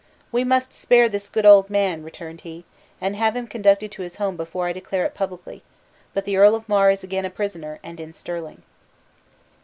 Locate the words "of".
6.55-6.67